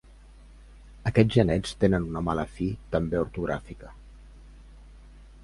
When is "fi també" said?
2.55-3.21